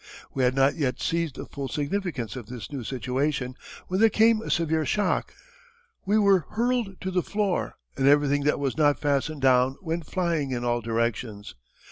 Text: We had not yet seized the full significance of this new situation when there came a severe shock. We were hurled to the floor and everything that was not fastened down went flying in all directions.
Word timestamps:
We 0.33 0.43
had 0.43 0.55
not 0.55 0.77
yet 0.77 0.99
seized 0.99 1.35
the 1.35 1.45
full 1.45 1.67
significance 1.67 2.35
of 2.35 2.47
this 2.47 2.71
new 2.71 2.83
situation 2.83 3.55
when 3.87 3.99
there 3.99 4.09
came 4.09 4.41
a 4.41 4.49
severe 4.49 4.83
shock. 4.83 5.31
We 6.07 6.17
were 6.17 6.47
hurled 6.49 6.99
to 7.01 7.11
the 7.11 7.21
floor 7.21 7.75
and 7.95 8.07
everything 8.07 8.43
that 8.45 8.57
was 8.59 8.75
not 8.75 8.99
fastened 8.99 9.43
down 9.43 9.77
went 9.79 10.07
flying 10.07 10.49
in 10.53 10.65
all 10.65 10.81
directions. 10.81 11.53